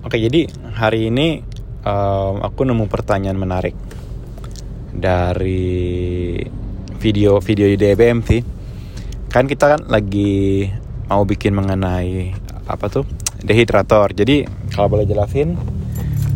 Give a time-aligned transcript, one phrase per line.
[0.00, 0.48] Oke, jadi
[0.80, 1.44] hari ini
[1.84, 3.76] um, aku nemu pertanyaan menarik
[4.96, 6.40] dari
[6.96, 7.76] video-video di
[8.24, 8.40] sih.
[9.28, 10.64] Kan kita kan lagi
[11.04, 12.32] mau bikin mengenai
[12.64, 13.04] apa tuh
[13.44, 14.16] dehidrator.
[14.16, 15.60] Jadi kalau boleh jelasin,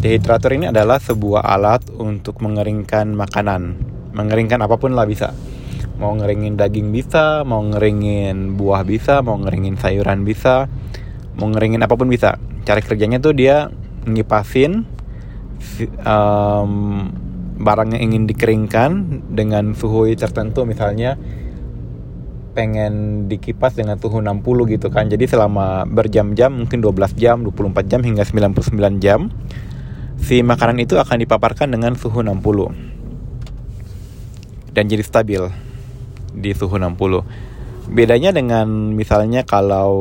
[0.05, 3.81] dehidrator ini adalah sebuah alat untuk mengeringkan makanan,
[4.13, 5.33] mengeringkan apa pun lah bisa.
[5.97, 10.69] Mau ngeringin daging bisa, mau ngeringin buah bisa, mau ngeringin sayuran bisa,
[11.41, 13.71] mau ngeringin apa pun bisa cara kerjanya tuh dia
[14.09, 14.89] ngipasin
[16.05, 16.73] um,
[17.55, 18.91] barang yang ingin dikeringkan
[19.31, 20.67] dengan suhu tertentu.
[20.67, 21.21] Misalnya
[22.55, 24.43] pengen dikipas dengan suhu 60
[24.75, 25.07] gitu kan.
[25.07, 29.31] Jadi selama berjam-jam mungkin 12 jam 24 jam hingga 99 jam
[30.25, 32.73] si makanan itu akan dipaparkan dengan suhu 60
[34.73, 35.43] dan jadi stabil
[36.33, 39.93] di suhu 60 bedanya dengan misalnya kalau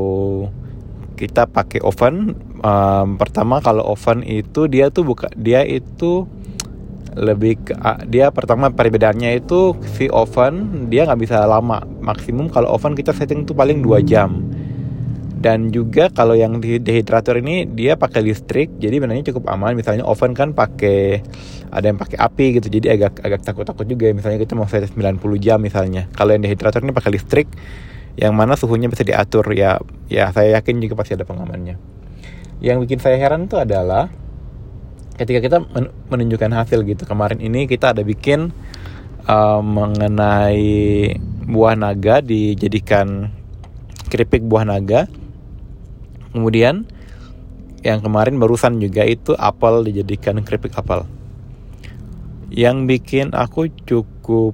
[1.23, 6.27] kita pakai oven um, pertama kalau oven itu dia tuh buka dia itu
[7.15, 7.73] lebih ke,
[8.09, 11.85] dia pertama perbedaannya itu si oven dia nggak bisa lama.
[11.85, 14.41] Maksimum kalau oven kita setting tuh paling 2 jam.
[15.43, 19.75] Dan juga kalau yang di dehydrator ini dia pakai listrik jadi benarnya cukup aman.
[19.75, 21.19] Misalnya oven kan pakai
[21.69, 24.09] ada yang pakai api gitu jadi agak agak takut takut juga.
[24.15, 26.09] Misalnya kita mau set 90 jam misalnya.
[26.15, 27.47] Kalau yang dehydrator ini pakai listrik
[28.13, 31.77] yang mana suhunya bisa diatur ya ya saya yakin juga pasti ada pengamannya.
[32.61, 34.13] Yang bikin saya heran tuh adalah
[35.17, 35.57] ketika kita
[36.09, 38.53] menunjukkan hasil gitu kemarin ini kita ada bikin
[39.25, 41.13] uh, mengenai
[41.49, 43.33] buah naga dijadikan
[44.13, 45.09] keripik buah naga.
[46.33, 46.85] Kemudian
[47.83, 51.05] yang kemarin barusan juga itu apel dijadikan keripik apel.
[52.53, 54.53] Yang bikin aku cukup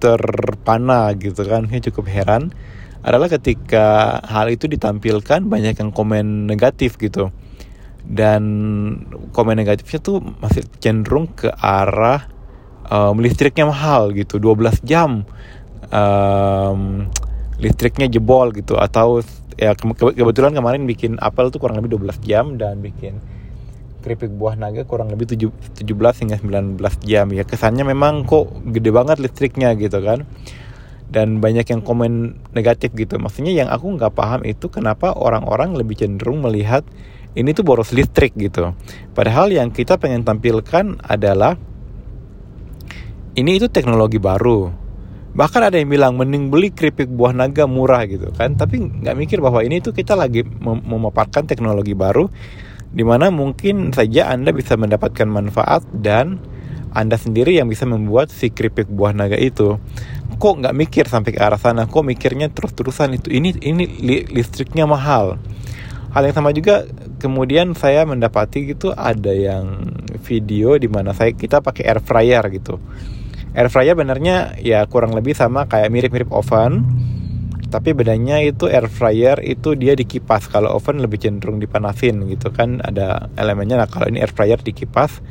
[0.00, 2.54] terpana gitu kan cukup heran
[3.00, 7.32] adalah ketika hal itu ditampilkan banyak yang komen negatif gitu.
[8.04, 8.42] Dan
[9.32, 12.28] komen negatifnya tuh masih cenderung ke arah
[12.88, 15.24] um, listriknya mahal gitu 12 jam.
[15.90, 17.08] Um,
[17.60, 19.20] listriknya jebol gitu atau
[19.60, 19.84] ya ke
[20.16, 23.20] kebetulan kemarin bikin apel tuh kurang lebih 12 jam dan bikin
[24.00, 25.84] keripik buah naga kurang lebih 7, 17
[26.24, 27.26] hingga 19 jam.
[27.32, 30.24] Ya kesannya memang kok gede banget listriknya gitu kan
[31.10, 33.18] dan banyak yang komen negatif gitu.
[33.18, 36.86] Maksudnya yang aku nggak paham itu kenapa orang-orang lebih cenderung melihat
[37.34, 38.74] ini tuh boros listrik gitu.
[39.14, 41.58] Padahal yang kita pengen tampilkan adalah
[43.34, 44.70] ini itu teknologi baru.
[45.30, 48.58] Bahkan ada yang bilang mending beli keripik buah naga murah gitu kan.
[48.58, 52.26] Tapi nggak mikir bahwa ini tuh kita lagi mem memaparkan teknologi baru
[52.90, 56.42] di mana mungkin saja anda bisa mendapatkan manfaat dan
[56.90, 59.78] anda sendiri yang bisa membuat si keripik buah naga itu
[60.40, 61.84] kok nggak mikir sampai ke arah sana.
[61.84, 63.28] Kok mikirnya terus-terusan itu.
[63.28, 65.36] Ini ini li, listriknya mahal.
[66.10, 66.88] Hal yang sama juga
[67.20, 69.84] kemudian saya mendapati gitu ada yang
[70.24, 72.80] video di mana saya kita pakai air fryer gitu.
[73.54, 76.88] Air fryer benernya ya kurang lebih sama kayak mirip-mirip oven
[77.70, 80.50] tapi bedanya itu air fryer itu dia dikipas.
[80.50, 83.78] Kalau oven lebih cenderung dipanasin gitu kan ada elemennya.
[83.78, 85.22] Nah kalau ini air fryer dikipas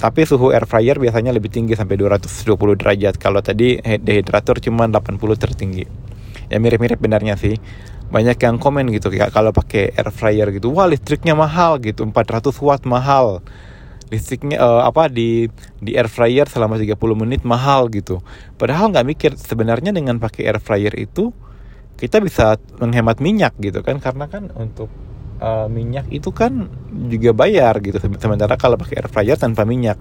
[0.00, 3.20] tapi suhu air fryer biasanya lebih tinggi sampai 220 derajat.
[3.20, 5.84] Kalau tadi dehydrator cuma 80 tertinggi.
[6.48, 7.60] Ya mirip-mirip benarnya sih.
[8.08, 12.50] Banyak yang komen gitu kayak kalau pakai air fryer gitu, wah listriknya mahal gitu, 400
[12.64, 13.44] watt mahal.
[14.10, 15.46] Listriknya uh, apa di
[15.78, 18.18] di air fryer selama 30 menit mahal gitu.
[18.58, 21.30] Padahal nggak mikir sebenarnya dengan pakai air fryer itu
[22.00, 24.88] kita bisa menghemat minyak gitu kan karena kan untuk
[25.40, 26.68] uh, minyak itu kan
[27.08, 27.96] juga bayar gitu.
[28.20, 29.96] Sementara kalau pakai air fryer tanpa minyak.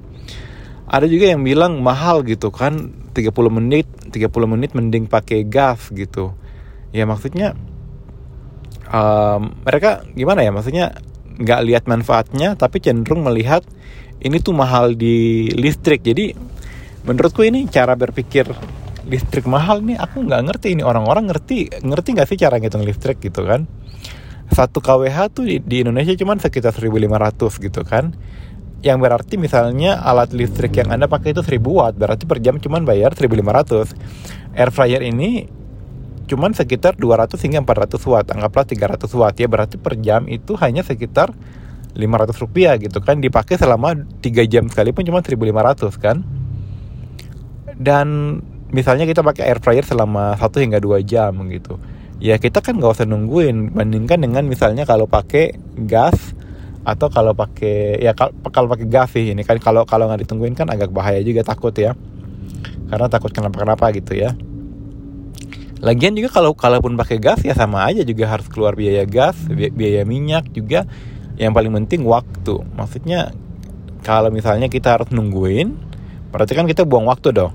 [0.89, 6.35] Ada juga yang bilang mahal gitu kan 30 menit 30 menit mending pakai gas gitu.
[6.91, 7.55] Ya maksudnya
[8.89, 10.51] um, mereka gimana ya?
[10.51, 10.97] Maksudnya
[11.39, 13.63] nggak lihat manfaatnya tapi cenderung melihat
[14.19, 16.03] ini tuh mahal di listrik.
[16.03, 16.35] Jadi
[17.05, 18.49] menurutku ini cara berpikir
[19.09, 20.81] listrik mahal nih aku nggak ngerti ini.
[20.81, 23.69] Orang-orang ngerti ngerti nggak sih cara ngitung listrik gitu kan
[24.49, 28.17] satu kWh tuh di, di Indonesia cuma sekitar 1500 gitu kan.
[28.79, 32.79] Yang berarti misalnya alat listrik yang anda pakai itu 1000 watt berarti per jam cuma
[32.79, 35.51] bayar 1500 air fryer ini
[36.31, 39.35] cuma sekitar 200 hingga 400 watt anggaplah 300 watt.
[39.37, 41.35] Ya berarti per jam itu hanya sekitar
[41.93, 43.21] 500 rupiah gitu kan.
[43.21, 43.93] Dipakai selama
[44.23, 46.23] 3 jam sekali pun cuma 1500 kan.
[47.79, 48.39] Dan
[48.73, 51.77] misalnya kita pakai air fryer selama 1 hingga 2 jam gitu
[52.19, 53.73] ya kita kan nggak usah nungguin.
[53.73, 55.55] Bandingkan dengan misalnya kalau pakai
[55.87, 56.35] gas
[56.83, 59.57] atau kalau pakai ya kalau pakai gas sih ini kan.
[59.57, 61.95] Kalau kalau nggak ditungguin kan agak bahaya juga takut ya.
[62.91, 64.35] Karena takut kenapa kenapa gitu ya.
[65.79, 70.03] Lagian juga kalau kalaupun pakai gas ya sama aja juga harus keluar biaya gas biaya
[70.03, 70.83] minyak juga.
[71.39, 72.55] Yang paling penting waktu.
[72.75, 73.31] Maksudnya
[74.03, 75.75] kalau misalnya kita harus nungguin
[76.31, 77.51] berarti kan kita buang waktu dong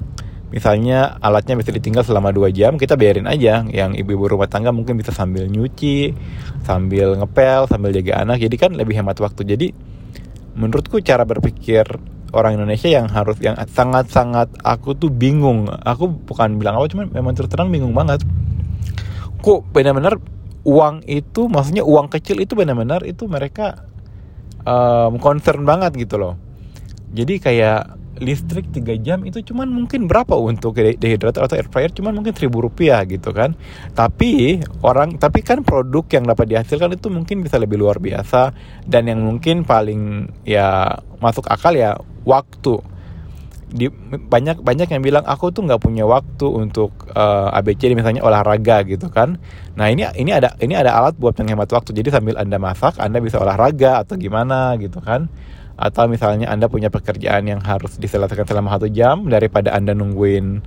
[0.54, 3.66] misalnya alatnya bisa ditinggal selama dua jam kita biarin aja.
[3.66, 6.14] Yang ibu-ibu rumah tangga mungkin bisa sambil nyuci
[6.62, 8.38] sambil ngepel sambil jaga anak.
[8.38, 9.42] Jadi kan lebih hemat waktu.
[9.42, 9.74] Jadi
[10.54, 11.82] menurutku cara berpikir
[12.30, 15.66] orang Indonesia yang harus yang sangat-sangat aku tuh bingung.
[15.66, 18.22] Aku bukan bilang apa cuman memang terterang bingung banget.
[19.42, 20.22] Kok benar-benar
[20.64, 23.84] uang itu maksudnya uang kecil itu benar-benar itu mereka
[24.62, 26.34] um, concern banget gitu loh.
[27.14, 31.90] Jadi kayak listrik 3 jam itu cuman mungkin berapa untuk dehydrator atau air fryer?
[31.90, 33.58] Cuman mungkin seribu rupiah gitu kan.
[33.96, 38.54] Tapi orang tapi kan produk yang dapat dihasilkan itu mungkin bisa lebih luar biasa.
[38.86, 42.78] Dan yang mungkin paling ya masuk akal ya waktu.
[43.74, 43.90] Di,
[44.30, 48.86] banyak banyak yang bilang aku tuh nggak punya waktu untuk uh, eh, ABC misalnya olahraga
[48.86, 49.42] gitu kan.
[49.74, 51.90] Nah ini ini ada ini ada alat buat menghemat waktu.
[51.90, 55.26] Jadi sambil anda masak anda bisa olahraga atau gimana gitu kan
[55.74, 60.62] atau misalnya Anda punya pekerjaan yang harus diselesaikan selama satu jam daripada Anda nungguin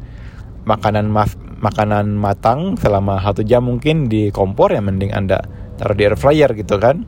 [0.67, 5.47] makanan mas makanan matang selama satu jam mungkin di kompor ya mending Anda
[5.79, 7.07] taruh di air fryer gitu kan.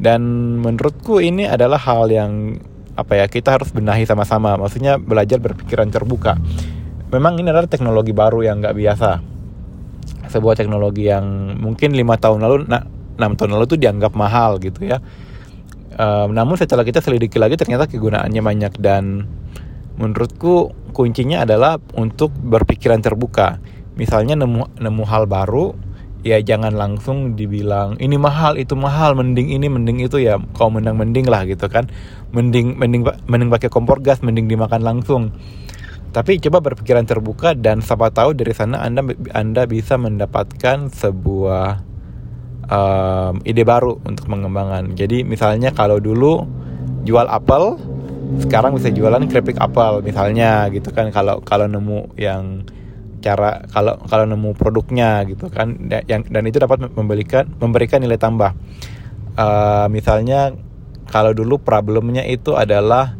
[0.00, 0.22] Dan
[0.64, 2.56] menurutku ini adalah hal yang
[2.96, 4.56] apa ya kita harus benahi sama-sama.
[4.56, 6.36] Maksudnya belajar berpikiran terbuka.
[7.10, 9.10] Memang ini adalah teknologi baru yang nggak biasa.
[10.30, 12.56] Sebuah teknologi yang mungkin lima tahun lalu
[13.20, 15.02] enam tahun lalu tuh dianggap mahal gitu ya
[15.90, 19.26] Um, namun setelah kita selidiki lagi ternyata kegunaannya banyak dan
[19.98, 23.58] menurutku kuncinya adalah untuk berpikiran terbuka.
[23.98, 25.74] Misalnya nemu nemu hal baru,
[26.22, 30.94] ya jangan langsung dibilang ini mahal itu mahal, mending ini mending itu ya kau mending
[30.94, 31.90] mending lah gitu kan.
[32.30, 35.34] Mending mending mending pakai kompor gas, mending dimakan langsung.
[36.10, 41.89] Tapi coba berpikiran terbuka dan siapa tahu dari sana Anda Anda bisa mendapatkan sebuah
[42.70, 44.94] um, ide baru untuk mengembangkan.
[44.94, 46.46] Jadi misalnya kalau dulu
[47.04, 47.76] jual apel,
[48.46, 51.10] sekarang bisa jualan keripik apel misalnya gitu kan.
[51.10, 52.64] Kalau kalau nemu yang
[53.20, 55.76] cara kalau kalau nemu produknya gitu kan
[56.08, 58.56] yang dan itu dapat memberikan memberikan nilai tambah.
[59.36, 60.54] Uh, misalnya
[61.10, 63.18] kalau dulu problemnya itu adalah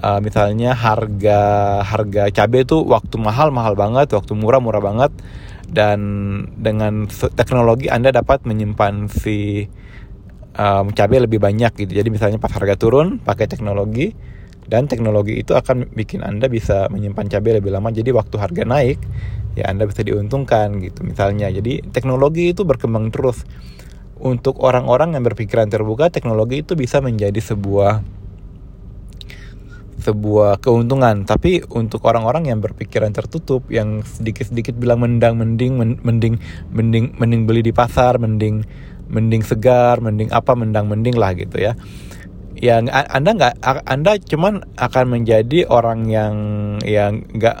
[0.00, 1.40] uh, misalnya harga
[1.84, 5.12] harga cabai itu waktu mahal mahal banget, waktu murah murah banget
[5.70, 6.00] dan
[6.58, 9.68] dengan teknologi Anda dapat menyimpan si
[10.58, 11.92] um, cabai lebih banyak gitu.
[11.92, 14.14] Jadi misalnya pas harga turun pakai teknologi
[14.64, 17.92] dan teknologi itu akan bikin Anda bisa menyimpan cabai lebih lama.
[17.92, 18.98] Jadi waktu harga naik
[19.54, 21.50] ya Anda bisa diuntungkan gitu misalnya.
[21.52, 23.44] Jadi teknologi itu berkembang terus.
[24.14, 28.00] Untuk orang-orang yang berpikiran terbuka, teknologi itu bisa menjadi sebuah
[30.04, 31.24] sebuah keuntungan.
[31.24, 36.36] Tapi untuk orang-orang yang berpikiran tertutup yang sedikit-sedikit bilang mendang mending mending
[36.68, 38.60] mending mending beli di pasar mending
[39.08, 41.72] mending segar mending apa mendang mending lah gitu ya.
[42.60, 43.54] Yang anda nggak
[43.88, 46.36] anda cuman akan menjadi orang yang
[46.84, 47.56] yang nggak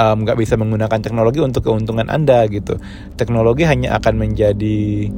[0.00, 2.78] nggak um, bisa menggunakan teknologi untuk keuntungan anda gitu.
[3.18, 5.10] Teknologi hanya akan menjadi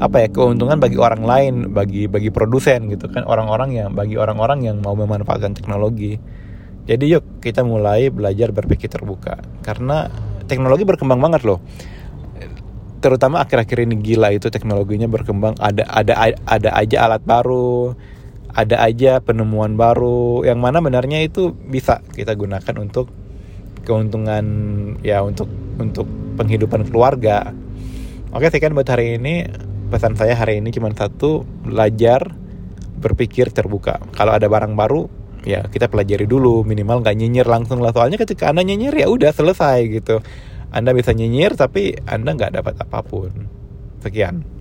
[0.00, 4.66] apa ya keuntungan bagi orang lain bagi bagi produsen gitu kan orang-orang yang bagi orang-orang
[4.66, 6.18] yang mau memanfaatkan teknologi.
[6.84, 9.40] Jadi yuk kita mulai belajar berpikir terbuka.
[9.64, 10.10] Karena
[10.44, 11.64] teknologi berkembang banget loh.
[13.00, 15.56] Terutama akhir-akhir ini gila itu teknologinya berkembang.
[15.56, 16.14] Ada ada
[16.44, 17.96] ada aja alat baru
[18.54, 20.46] ada aja penemuan baru.
[20.46, 23.10] Yang mana benarnya itu bisa kita gunakan untuk
[23.84, 24.46] keuntungan
[25.04, 26.06] ya untuk untuk
[26.38, 27.52] penghidupan keluarga.
[28.32, 29.46] Oke sekian buat hari ini
[29.90, 32.32] pesan saya hari ini cuma satu belajar
[33.00, 34.00] berpikir terbuka.
[34.14, 35.10] Kalau ada barang baru
[35.44, 37.92] ya kita pelajari dulu minimal nggak nyinyir langsung lah.
[37.92, 40.22] Soalnya ketika anda nyinyir ya udah selesai gitu.
[40.72, 43.30] Anda bisa nyinyir tapi anda nggak dapat apa pun.
[44.00, 44.53] Sekian